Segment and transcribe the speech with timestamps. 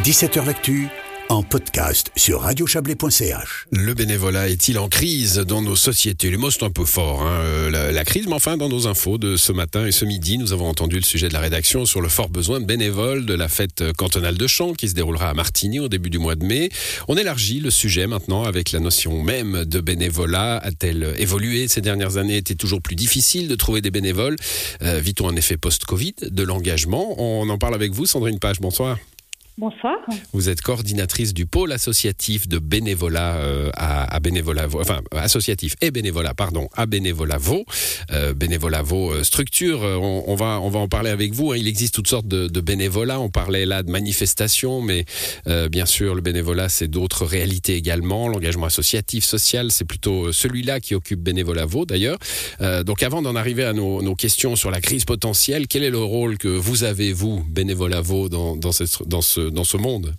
[0.00, 0.88] 17h L'actu
[1.28, 3.66] en podcast sur radiochablais.ch.
[3.70, 6.30] Le bénévolat est-il en crise dans nos sociétés?
[6.30, 8.88] Les mots sont un peu forts, hein, euh, la, la, crise, mais enfin dans nos
[8.88, 11.84] infos de ce matin et ce midi, nous avons entendu le sujet de la rédaction
[11.84, 15.28] sur le fort besoin de bénévoles de la fête cantonale de chant qui se déroulera
[15.28, 16.70] à Martigny au début du mois de mai.
[17.06, 20.56] On élargit le sujet maintenant avec la notion même de bénévolat.
[20.56, 21.68] A-t-elle évolué?
[21.68, 24.36] Ces dernières années Était toujours plus difficile de trouver des bénévoles
[24.82, 27.14] euh, Vit-on un effet post-Covid de l'engagement?
[27.18, 28.58] On en parle avec vous, Sandrine Page.
[28.60, 28.98] Bonsoir.
[29.62, 29.94] Bonsoir.
[30.32, 35.92] Vous êtes coordinatrice du pôle associatif de bénévolat euh, à, à, bénévolat, enfin associatif et
[35.92, 37.64] bénévolat, pardon, à bénévolat Vaux.
[38.10, 41.52] Euh, bénévolat Vaux euh, structure, on, va on va en parler avec vous.
[41.52, 41.58] Hein.
[41.58, 43.20] Il existe toutes sortes de, de bénévolats.
[43.20, 45.04] On parlait là de manifestations, mais
[45.70, 48.26] bien sûr le bénévolat c'est d'autres réalités également.
[48.26, 52.18] L'engagement associatif, social, c'est plutôt celui-là qui occupe bénévolat Vaux d'ailleurs.
[52.84, 56.36] Donc avant d'en arriver à nos, questions sur la crise potentielle, quel est le rôle
[56.36, 60.14] que vous avez vous bénévolat Vaux dans, dans, cette, dans ce dans ce monde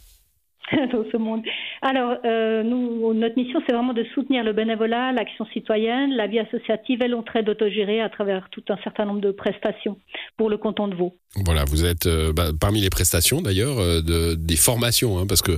[0.92, 1.44] dans ce monde.
[1.86, 7.02] Alors, euh, notre mission, c'est vraiment de soutenir le bénévolat, l'action citoyenne, la vie associative
[7.04, 9.98] et l'entraide autogérée à travers tout un certain nombre de prestations
[10.38, 11.18] pour le canton de Vaud.
[11.44, 15.42] Voilà, vous êtes euh, bah, parmi les prestations d'ailleurs euh, de, des formations, hein, parce
[15.42, 15.58] que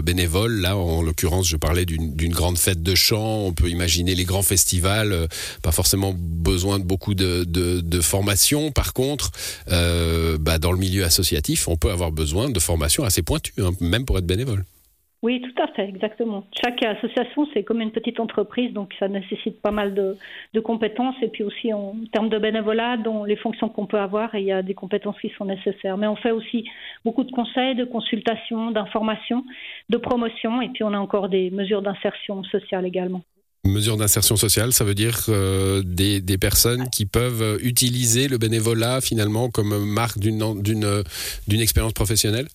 [0.00, 4.24] bénévole, là en l'occurrence, je parlais d'une grande fête de chant, on peut imaginer les
[4.24, 5.28] grands festivals,
[5.62, 8.72] pas forcément besoin de beaucoup de, de, de formation.
[8.72, 9.32] Par contre,
[9.66, 14.06] bah, dans le milieu associatif, on peut avoir besoin de formations assez pointues, hein, même
[14.06, 14.64] pour être bénévole.
[15.20, 16.44] Oui, tout à fait, exactement.
[16.62, 20.16] Chaque association, c'est comme une petite entreprise, donc ça nécessite pas mal de,
[20.60, 21.16] compétences.
[21.22, 24.52] Et puis aussi, en termes de bénévolat, dans les fonctions qu'on peut avoir, il y
[24.52, 25.96] a des compétences qui sont nécessaires.
[25.96, 26.64] Mais on fait aussi
[27.04, 29.44] beaucoup de conseils, de consultations, d'informations,
[29.88, 30.62] de promotion.
[30.62, 33.22] Et puis, on a encore des mesures d'insertion sociale également.
[33.64, 39.50] Mesures d'insertion sociale, ça veut dire euh, des, personnes qui peuvent utiliser le bénévolat finalement
[39.50, 42.46] comme marque d'une expérience professionnelle?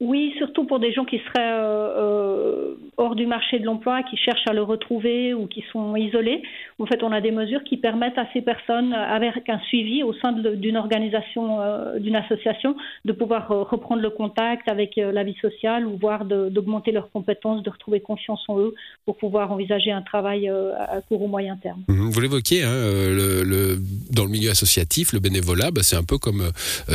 [0.00, 4.16] Oui, surtout pour des gens qui seraient euh, euh, hors du marché de l'emploi, qui
[4.16, 6.42] cherchent à le retrouver ou qui sont isolés.
[6.78, 10.14] En fait, on a des mesures qui permettent à ces personnes, avec un suivi au
[10.14, 15.86] sein d'une organisation, euh, d'une association, de pouvoir reprendre le contact avec la vie sociale
[15.86, 18.74] ou voire d'augmenter leurs compétences, de retrouver confiance en eux
[19.04, 21.82] pour pouvoir envisager un travail à court ou moyen terme.
[21.88, 22.70] Mmh, vous l'évoquiez, hein,
[24.10, 26.50] dans le milieu associatif, le bénévolat, bah, c'est un peu comme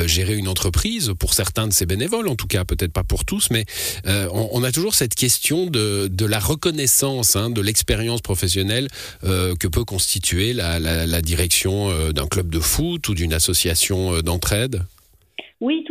[0.07, 3.49] gérer une entreprise pour certains de ces bénévoles, en tout cas, peut-être pas pour tous,
[3.51, 3.65] mais
[4.07, 8.87] euh, on, a toujours cette question de, la reconnaissance hein, de l'expérience professionnelle
[9.25, 14.85] euh, que peut constituer la, direction euh, d'un club de foot ou d'une association d'entraide.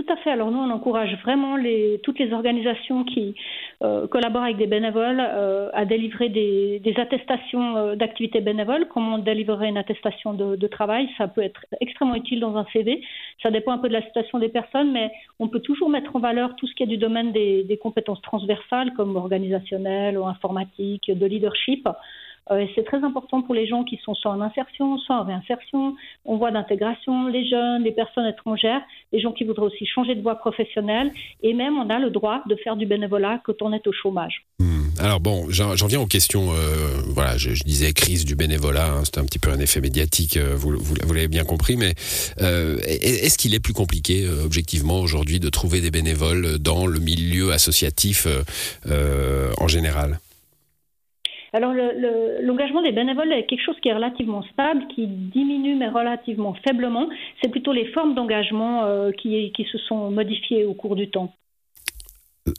[0.05, 0.31] Tout à fait.
[0.31, 3.35] Alors nous, on encourage vraiment les, toutes les organisations qui
[3.83, 8.87] euh, collaborent avec des bénévoles euh, à délivrer des, attestations euh, d'activités bénévoles.
[8.93, 13.03] Comment délivrer une attestation de, travail Ça peut être extrêmement utile dans un CV.
[13.43, 16.19] Ça dépend un peu de la situation des personnes, mais on peut toujours mettre en
[16.19, 21.27] valeur tout ce qui est du domaine des, compétences transversales, comme organisationnelles ou informatique, de
[21.27, 21.89] leadership.
[22.51, 25.97] Euh, c'est très important pour les gens qui sont soit en insertion, soit en réinsertion,
[26.25, 28.83] on voit d'intégration, les jeunes, les personnes étrangères,
[29.13, 31.11] les gens qui voudraient aussi changer de voie professionnelle,
[31.43, 34.45] et même on a le droit de faire du bénévolat quand on est au chômage.
[34.59, 34.83] Mmh.
[34.99, 36.53] Alors bon, j'en viens aux questions.
[36.53, 40.37] Euh, voilà, je, disais crise du bénévolat, hein, c'est un petit peu un effet médiatique,
[40.37, 40.73] euh, vous,
[41.13, 41.95] l'avez bien compris, mais
[42.39, 48.27] est-ce qu'il est plus compliqué objectivement aujourd'hui de trouver des bénévoles dans le milieu associatif
[48.87, 50.19] en général?
[51.55, 55.77] Alors l'engagement le, le, des bénévoles est quelque chose qui est relativement stable, qui diminue
[55.77, 57.09] mais relativement faiblement.
[57.41, 61.33] C'est plutôt les formes d'engagement euh, qui, qui, se sont modifiées au cours du temps.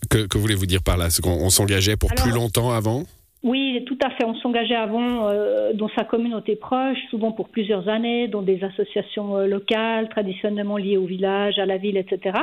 [0.09, 1.09] Que, que voulez-vous dire par là?
[1.09, 3.03] C'est qu'on s'engageait pour Alors, plus longtemps avant?
[3.45, 4.25] Oui, tout à fait.
[4.25, 9.37] On s'engageait avant euh, dans sa communauté proche, souvent pour plusieurs années, dans des associations
[9.37, 12.39] euh, locales, traditionnellement liées au village, à la ville, etc.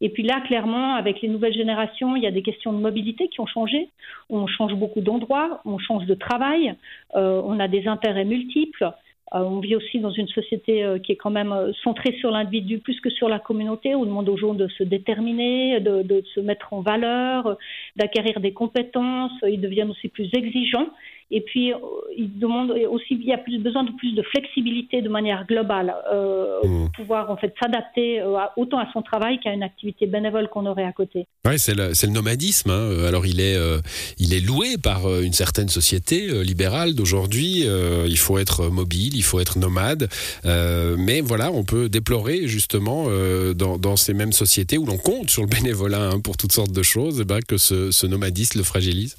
[0.00, 3.28] Et puis là, clairement, avec les nouvelles générations, il y a des questions de mobilité
[3.28, 3.88] qui ont changé.
[4.30, 6.74] On change beaucoup d'endroits, on change de travail,
[7.14, 8.90] euh, on a des intérêts multiples.
[9.34, 12.78] Euh, on vit aussi dans une société euh, qui est quand même centrée sur l'individu
[12.78, 13.94] plus que sur la communauté.
[13.94, 17.56] On demande aux gens de se déterminer, de se mettre en valeur,
[17.96, 19.32] d'acquérir des compétences.
[19.48, 20.88] Ils deviennent aussi plus exigeants.
[21.30, 21.72] Et puis,
[22.16, 25.94] il demande aussi, il y a plus, besoin de plus de flexibilité de manière globale,
[26.12, 26.90] euh, mmh.
[26.96, 30.84] pouvoir en fait s'adapter euh, autant à son travail qu'à une activité bénévole qu'on aurait
[30.84, 31.26] à côté.
[31.46, 32.70] Oui, c'est le, le, nomadisme.
[32.70, 33.04] Hein.
[33.06, 33.78] Alors, il est, euh,
[34.18, 37.64] il est loué par euh, une certaine société euh, libérale d'aujourd'hui.
[37.66, 40.08] Euh, il faut être mobile, il faut être nomade.
[40.44, 43.06] mais voilà, on peut déplorer justement
[43.54, 46.72] dans, dans, ces mêmes sociétés où l'on compte sur le bénévolat hein, pour toutes sortes
[46.72, 49.16] de choses, eh ben, que ce, ce nomadisme le fragilise.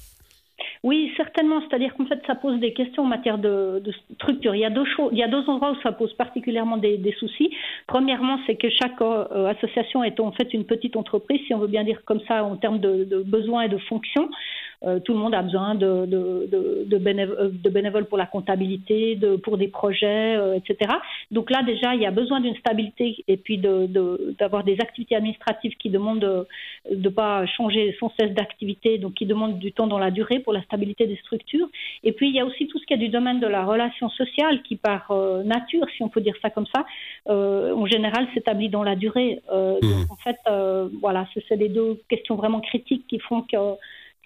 [0.82, 3.82] Oui, C'est-à-dire qu'en fait, ça pose des questions en matière de,
[4.14, 4.54] structure.
[4.54, 7.14] Il y a deux choses, il y a deux endroits où ça pose particulièrement des,
[7.18, 7.50] soucis.
[7.86, 11.66] Premièrement, c'est que chaque euh, association est en fait une petite entreprise, si on veut
[11.66, 14.28] bien dire comme ça, en termes de besoins et de fonctions.
[14.84, 19.56] Euh, tout le monde a besoin de, de, de, bénévoles, pour la comptabilité, de, pour
[19.56, 20.92] des projets, euh, etc.
[21.30, 25.76] Donc là, déjà, il y a besoin d'une stabilité et puis d'avoir des activités administratives
[25.76, 26.46] qui demandent de
[26.94, 30.52] ne pas changer sans cesse d'activité, donc qui demandent du temps dans la durée pour
[30.52, 31.68] la stabilité des structures.
[32.04, 34.10] Et puis, il y a aussi tout ce qui est du domaine de la relation
[34.10, 36.84] sociale qui, par euh, nature, si on peut dire ça comme ça,
[37.26, 39.40] en général, s'établit dans la durée.
[39.50, 40.10] Donc, mmh.
[40.10, 40.36] en fait,
[41.00, 43.56] voilà, c'est les deux questions vraiment critiques qui font que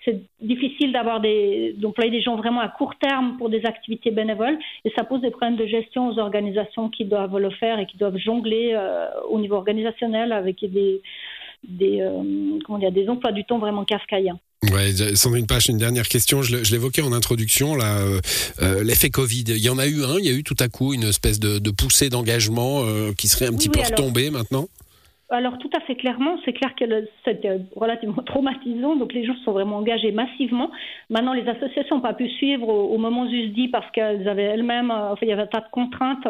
[0.04, 4.58] c'est difficile d'avoir des d'employer des gens vraiment à court terme pour des activités bénévoles
[4.84, 7.96] et ça pose des problèmes de gestion aux organisations qui doivent le faire et qui
[7.96, 11.02] doivent jongler euh, au niveau organisationnel avec des
[11.68, 14.38] des euh, comment dire des emplois du temps vraiment kafkaïens.
[14.74, 16.42] Ouais, Sandrine Pache, une dernière question.
[16.42, 18.02] Je l'évoquais en introduction, là,
[18.60, 19.44] euh, l'effet Covid.
[19.48, 20.18] Il y en a eu un.
[20.18, 22.84] Il y a eu tout à coup une espèce de, de poussée d'engagement
[23.16, 24.68] qui serait un petit peu retombée maintenant?
[25.30, 26.84] Alors tout à fait clairement, c'est clair que
[27.24, 30.70] c'était relativement traumatisant, donc les gens sont vraiment engagés massivement.
[31.08, 35.12] Maintenant, les associations n'ont pas pu suivre au, moment dit parce qu'elles avaient elles-mêmes, euh,
[35.12, 36.26] enfin, il y avait un tas de contraintes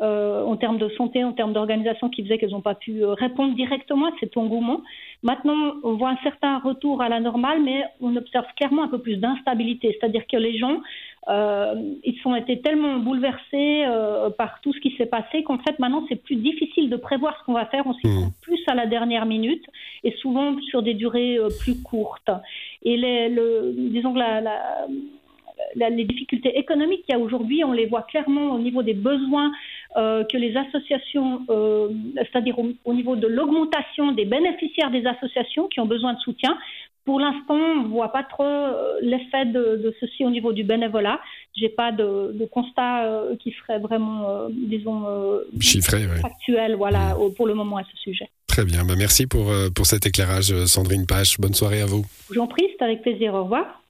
[0.00, 3.12] euh, en termes de santé, en termes d'organisation qui faisaient qu'elles n'ont pas pu euh,
[3.14, 4.80] répondre directement à cet engouement.
[5.22, 8.98] Maintenant, on voit un certain retour à la normale, mais on observe clairement un peu
[8.98, 10.80] plus d'instabilité, c'est-à-dire que les gens
[11.28, 15.78] euh, ils ont été tellement bouleversés euh, par tout ce qui s'est passé qu'en fait
[15.78, 17.86] maintenant c'est plus difficile de prévoir ce qu'on va faire.
[17.86, 18.32] On s'y prend mmh.
[18.42, 19.64] plus à la dernière minute
[20.02, 22.30] et souvent sur des durées euh, plus courtes.
[22.82, 27.72] Et les, le, disons que la, la, les difficultés économiques qu'il y a aujourd'hui, on
[27.72, 29.52] les voit clairement au niveau des besoins
[29.94, 31.42] que les associations,
[32.16, 36.56] c'est-à-dire au, au, niveau de l'augmentation des bénéficiaires des associations qui ont besoin de soutien,
[37.04, 41.20] pour l'instant, on ne voit pas trop euh, l'effet de, ceci au niveau du bénévolat.
[41.56, 45.04] J'ai pas de, constat euh, qui serait vraiment, euh, disons,
[45.60, 47.34] chiffré, factuel, voilà, mm.
[47.34, 48.28] pour le moment à ce sujet.
[48.46, 51.40] Très bien, bah, merci pour, pour cet éclairage, Sandrine Pache.
[51.40, 52.04] Bonne soirée à vous.
[52.30, 53.34] J'en prie, c'est avec plaisir.
[53.34, 53.80] Au revoir.